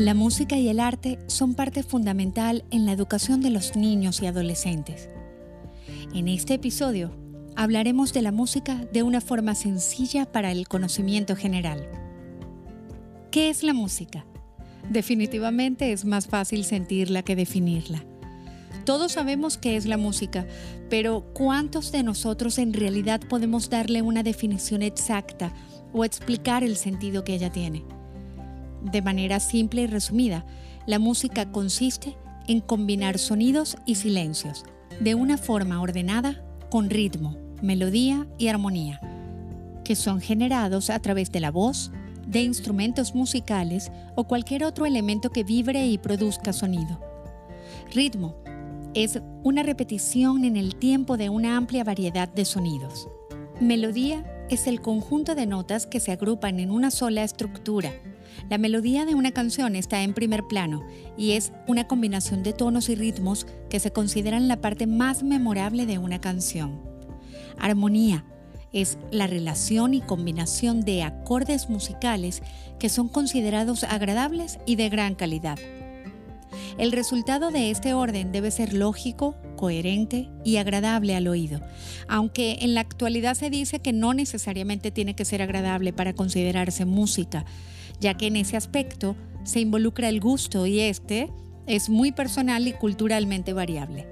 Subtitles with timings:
[0.00, 4.26] La música y el arte son parte fundamental en la educación de los niños y
[4.26, 5.10] adolescentes.
[6.14, 7.10] En este episodio
[7.54, 11.86] hablaremos de la música de una forma sencilla para el conocimiento general.
[13.30, 14.24] ¿Qué es la música?
[14.88, 18.02] Definitivamente es más fácil sentirla que definirla.
[18.86, 20.46] Todos sabemos qué es la música,
[20.88, 25.52] pero ¿cuántos de nosotros en realidad podemos darle una definición exacta
[25.92, 27.99] o explicar el sentido que ella tiene?
[28.82, 30.44] De manera simple y resumida,
[30.86, 32.16] la música consiste
[32.48, 34.64] en combinar sonidos y silencios
[35.00, 39.00] de una forma ordenada con ritmo, melodía y armonía,
[39.84, 41.92] que son generados a través de la voz,
[42.26, 47.00] de instrumentos musicales o cualquier otro elemento que vibre y produzca sonido.
[47.92, 48.36] Ritmo
[48.94, 53.08] es una repetición en el tiempo de una amplia variedad de sonidos.
[53.60, 57.92] Melodía es el conjunto de notas que se agrupan en una sola estructura
[58.48, 60.84] la melodía de una canción está en primer plano
[61.16, 65.86] y es una combinación de tonos y ritmos que se consideran la parte más memorable
[65.86, 66.80] de una canción.
[67.58, 68.24] Armonía
[68.72, 72.42] es la relación y combinación de acordes musicales
[72.78, 75.58] que son considerados agradables y de gran calidad.
[76.78, 81.60] El resultado de este orden debe ser lógico, coherente y agradable al oído,
[82.08, 86.86] aunque en la actualidad se dice que no necesariamente tiene que ser agradable para considerarse
[86.86, 87.44] música,
[88.00, 91.30] ya que en ese aspecto se involucra el gusto y este
[91.66, 94.06] es muy personal y culturalmente variable.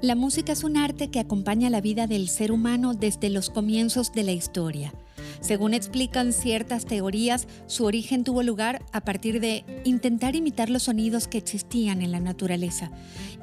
[0.00, 4.12] La música es un arte que acompaña la vida del ser humano desde los comienzos
[4.12, 4.92] de la historia.
[5.40, 11.28] Según explican ciertas teorías, su origen tuvo lugar a partir de intentar imitar los sonidos
[11.28, 12.90] que existían en la naturaleza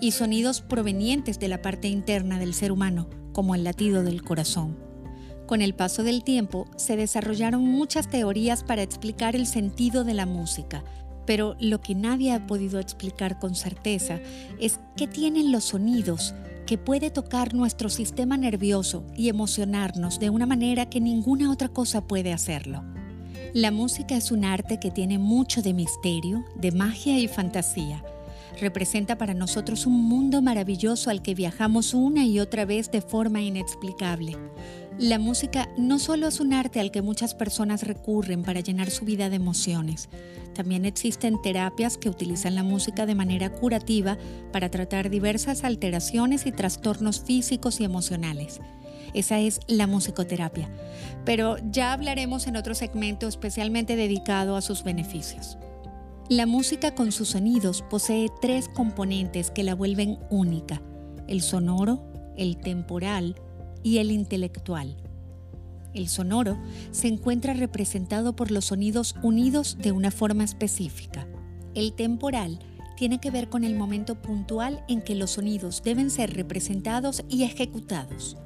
[0.01, 4.88] y sonidos provenientes de la parte interna del ser humano, como el latido del corazón.
[5.49, 10.27] Con el paso del tiempo se desarrollaron muchas teorías para explicar el sentido de la
[10.27, 10.83] música,
[11.25, 14.19] pero lo que nadie ha podido explicar con certeza
[14.59, 16.35] es qué tienen los sonidos
[16.67, 22.05] que puede tocar nuestro sistema nervioso y emocionarnos de una manera que ninguna otra cosa
[22.05, 22.83] puede hacerlo.
[23.55, 28.03] La música es un arte que tiene mucho de misterio, de magia y fantasía.
[28.61, 33.41] Representa para nosotros un mundo maravilloso al que viajamos una y otra vez de forma
[33.41, 34.37] inexplicable.
[34.99, 39.05] La música no solo es un arte al que muchas personas recurren para llenar su
[39.05, 40.09] vida de emociones,
[40.53, 44.17] también existen terapias que utilizan la música de manera curativa
[44.51, 48.59] para tratar diversas alteraciones y trastornos físicos y emocionales.
[49.13, 50.69] Esa es la musicoterapia,
[51.23, 55.57] pero ya hablaremos en otro segmento especialmente dedicado a sus beneficios.
[56.27, 60.81] La música con sus sonidos posee tres componentes que la vuelven única,
[61.29, 62.03] el sonoro,
[62.35, 63.35] el temporal
[63.83, 64.97] y el intelectual.
[65.93, 66.57] El sonoro
[66.91, 71.27] se encuentra representado por los sonidos unidos de una forma específica.
[71.73, 72.59] El temporal
[72.95, 77.43] tiene que ver con el momento puntual en que los sonidos deben ser representados y
[77.43, 78.37] ejecutados.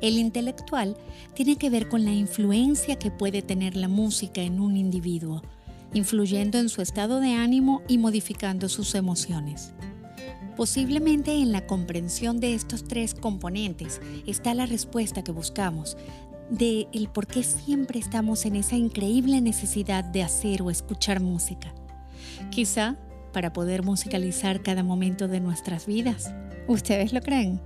[0.00, 0.96] El intelectual
[1.34, 5.42] tiene que ver con la influencia que puede tener la música en un individuo,
[5.94, 9.72] influyendo en su estado de ánimo y modificando sus emociones.
[10.56, 15.96] Posiblemente en la comprensión de estos tres componentes está la respuesta que buscamos
[16.50, 21.72] de el por qué siempre estamos en esa increíble necesidad de hacer o escuchar música.
[22.50, 22.96] Quizá
[23.32, 26.34] para poder musicalizar cada momento de nuestras vidas.
[26.68, 27.60] ¿Ustedes lo creen?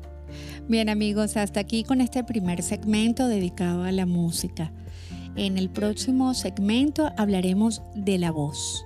[0.69, 4.72] Bien amigos, hasta aquí con este primer segmento dedicado a la música.
[5.34, 8.84] En el próximo segmento hablaremos de la voz.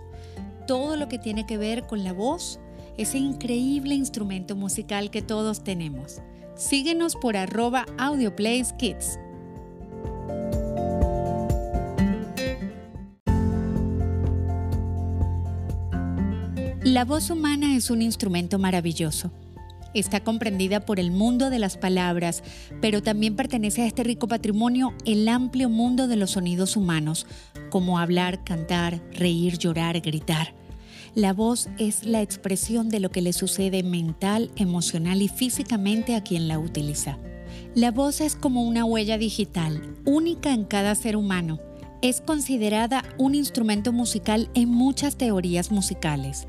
[0.66, 2.58] Todo lo que tiene que ver con la voz
[3.00, 6.20] ese increíble instrumento musical que todos tenemos.
[6.54, 9.18] Síguenos por arroba audioplayskids.
[16.82, 19.32] La voz humana es un instrumento maravilloso.
[19.94, 22.42] Está comprendida por el mundo de las palabras,
[22.82, 27.26] pero también pertenece a este rico patrimonio el amplio mundo de los sonidos humanos,
[27.70, 30.59] como hablar, cantar, reír, llorar, gritar.
[31.16, 36.22] La voz es la expresión de lo que le sucede mental, emocional y físicamente a
[36.22, 37.18] quien la utiliza.
[37.74, 41.58] La voz es como una huella digital, única en cada ser humano.
[42.00, 46.46] Es considerada un instrumento musical en muchas teorías musicales.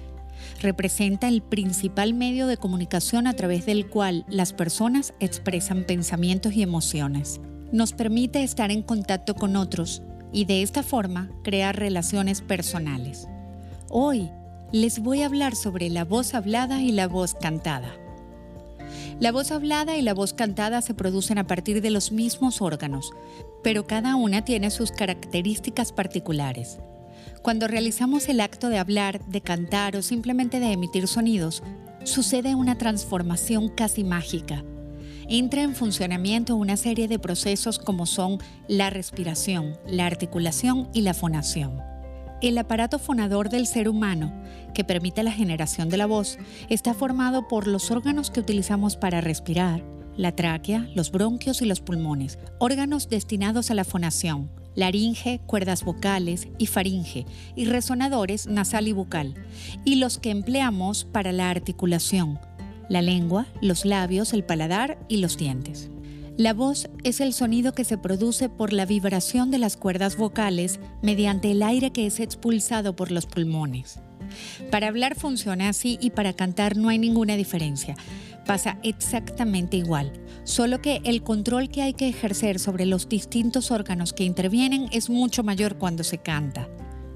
[0.61, 6.61] Representa el principal medio de comunicación a través del cual las personas expresan pensamientos y
[6.61, 7.41] emociones.
[7.71, 13.27] Nos permite estar en contacto con otros y de esta forma crear relaciones personales.
[13.89, 14.29] Hoy
[14.71, 17.94] les voy a hablar sobre la voz hablada y la voz cantada.
[19.19, 23.12] La voz hablada y la voz cantada se producen a partir de los mismos órganos,
[23.63, 26.79] pero cada una tiene sus características particulares.
[27.41, 31.63] Cuando realizamos el acto de hablar, de cantar o simplemente de emitir sonidos,
[32.06, 34.63] sucede una transformación casi mágica.
[35.27, 41.13] Entra en funcionamiento una serie de procesos como son la respiración, la articulación y la
[41.13, 41.91] fonación.
[42.41, 44.33] El aparato fonador del ser humano,
[44.73, 46.39] que permite la generación de la voz,
[46.69, 49.83] está formado por los órganos que utilizamos para respirar,
[50.17, 56.47] la tráquea, los bronquios y los pulmones, órganos destinados a la fonación, laringe, cuerdas vocales
[56.57, 59.35] y faringe, y resonadores nasal y bucal,
[59.85, 62.39] y los que empleamos para la articulación,
[62.89, 65.91] la lengua, los labios, el paladar y los dientes.
[66.37, 70.79] La voz es el sonido que se produce por la vibración de las cuerdas vocales
[71.01, 73.99] mediante el aire que es expulsado por los pulmones.
[74.71, 77.95] Para hablar funciona así y para cantar no hay ninguna diferencia.
[78.45, 80.13] Pasa exactamente igual,
[80.45, 85.09] solo que el control que hay que ejercer sobre los distintos órganos que intervienen es
[85.09, 86.69] mucho mayor cuando se canta.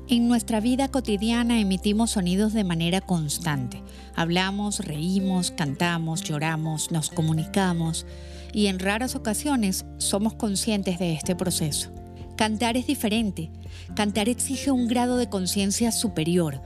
[0.07, 3.81] En nuestra vida cotidiana emitimos sonidos de manera constante.
[4.13, 8.05] Hablamos, reímos, cantamos, lloramos, nos comunicamos
[8.53, 11.91] y en raras ocasiones somos conscientes de este proceso.
[12.35, 13.49] Cantar es diferente.
[13.95, 16.61] Cantar exige un grado de conciencia superior.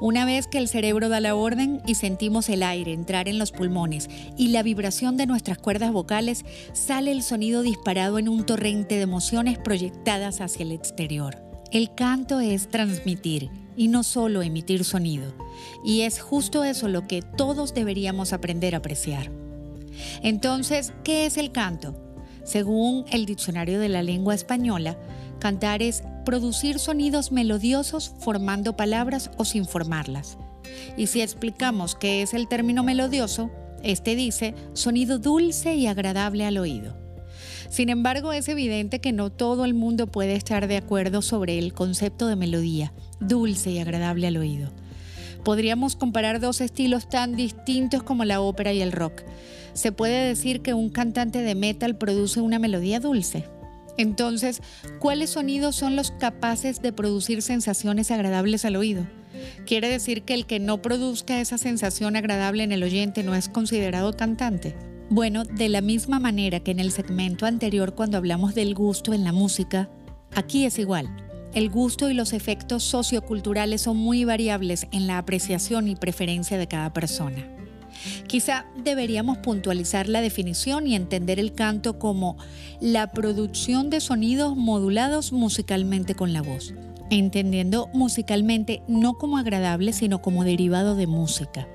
[0.00, 3.52] Una vez que el cerebro da la orden y sentimos el aire entrar en los
[3.52, 8.96] pulmones y la vibración de nuestras cuerdas vocales, sale el sonido disparado en un torrente
[8.96, 11.36] de emociones proyectadas hacia el exterior.
[11.70, 15.32] El canto es transmitir y no solo emitir sonido.
[15.84, 19.41] Y es justo eso lo que todos deberíamos aprender a apreciar.
[20.22, 21.94] Entonces, ¿qué es el canto?
[22.44, 24.98] Según el Diccionario de la Lengua Española,
[25.38, 30.38] cantar es producir sonidos melodiosos formando palabras o sin formarlas.
[30.96, 33.50] Y si explicamos qué es el término melodioso,
[33.82, 36.96] este dice sonido dulce y agradable al oído.
[37.68, 41.72] Sin embargo, es evidente que no todo el mundo puede estar de acuerdo sobre el
[41.72, 44.70] concepto de melodía, dulce y agradable al oído.
[45.44, 49.22] Podríamos comparar dos estilos tan distintos como la ópera y el rock.
[49.72, 53.44] ¿Se puede decir que un cantante de metal produce una melodía dulce?
[53.96, 54.62] Entonces,
[54.98, 59.06] ¿cuáles sonidos son los capaces de producir sensaciones agradables al oído?
[59.66, 63.48] ¿Quiere decir que el que no produzca esa sensación agradable en el oyente no es
[63.48, 64.74] considerado cantante?
[65.10, 69.24] Bueno, de la misma manera que en el segmento anterior cuando hablamos del gusto en
[69.24, 69.90] la música,
[70.34, 71.21] aquí es igual.
[71.54, 76.66] El gusto y los efectos socioculturales son muy variables en la apreciación y preferencia de
[76.66, 77.46] cada persona.
[78.26, 82.38] Quizá deberíamos puntualizar la definición y entender el canto como
[82.80, 86.72] la producción de sonidos modulados musicalmente con la voz,
[87.10, 91.68] entendiendo musicalmente no como agradable, sino como derivado de música.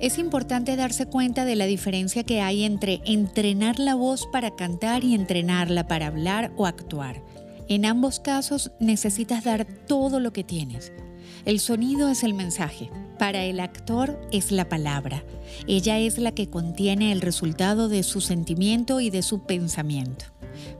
[0.00, 5.04] Es importante darse cuenta de la diferencia que hay entre entrenar la voz para cantar
[5.04, 7.22] y entrenarla para hablar o actuar.
[7.68, 10.92] En ambos casos necesitas dar todo lo que tienes.
[11.44, 12.90] El sonido es el mensaje.
[13.18, 15.24] Para el actor es la palabra.
[15.66, 20.26] Ella es la que contiene el resultado de su sentimiento y de su pensamiento.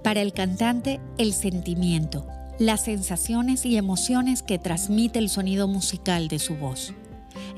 [0.02, 2.26] Para el cantante, el sentimiento,
[2.58, 6.92] las sensaciones y emociones que transmite el sonido musical de su voz.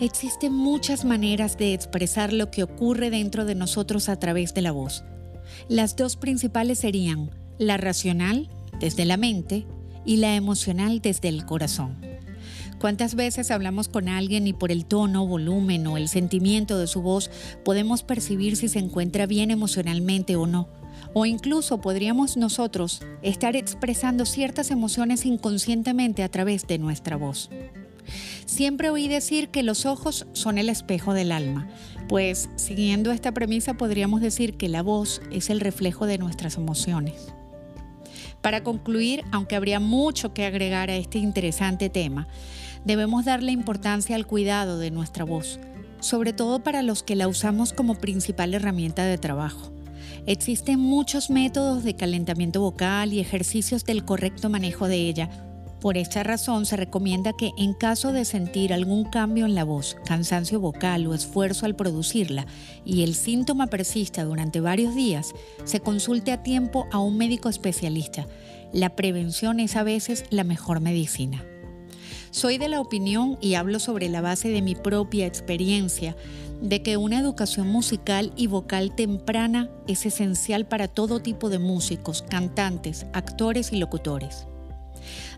[0.00, 4.72] Existen muchas maneras de expresar lo que ocurre dentro de nosotros a través de la
[4.72, 5.04] voz.
[5.68, 8.50] Las dos principales serían la racional
[8.80, 9.66] desde la mente
[10.04, 11.96] y la emocional desde el corazón.
[12.78, 17.00] ¿Cuántas veces hablamos con alguien y por el tono, volumen o el sentimiento de su
[17.00, 17.30] voz
[17.64, 20.68] podemos percibir si se encuentra bien emocionalmente o no?
[21.14, 27.48] O incluso podríamos nosotros estar expresando ciertas emociones inconscientemente a través de nuestra voz.
[28.44, 31.68] Siempre oí decir que los ojos son el espejo del alma,
[32.08, 37.32] pues siguiendo esta premisa podríamos decir que la voz es el reflejo de nuestras emociones.
[38.46, 42.28] Para concluir, aunque habría mucho que agregar a este interesante tema,
[42.84, 45.58] debemos darle importancia al cuidado de nuestra voz,
[45.98, 49.72] sobre todo para los que la usamos como principal herramienta de trabajo.
[50.26, 55.28] Existen muchos métodos de calentamiento vocal y ejercicios del correcto manejo de ella.
[55.86, 59.96] Por esta razón se recomienda que en caso de sentir algún cambio en la voz,
[60.04, 62.44] cansancio vocal o esfuerzo al producirla
[62.84, 68.26] y el síntoma persista durante varios días, se consulte a tiempo a un médico especialista.
[68.72, 71.44] La prevención es a veces la mejor medicina.
[72.32, 76.16] Soy de la opinión, y hablo sobre la base de mi propia experiencia,
[76.60, 82.22] de que una educación musical y vocal temprana es esencial para todo tipo de músicos,
[82.28, 84.48] cantantes, actores y locutores.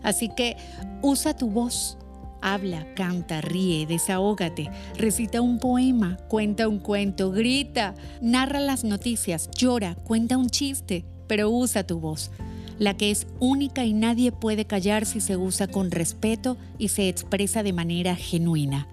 [0.03, 0.57] Así que
[1.01, 1.97] usa tu voz,
[2.41, 9.95] habla, canta, ríe, desahógate, recita un poema, cuenta un cuento, grita, narra las noticias, llora,
[9.95, 12.31] cuenta un chiste, pero usa tu voz.
[12.79, 17.09] la que es única y nadie puede callar si se usa con respeto y se
[17.09, 18.87] expresa de manera genuina.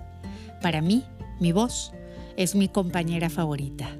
[0.60, 1.04] Para mí,
[1.40, 1.92] mi voz
[2.36, 3.96] es mi compañera favorita.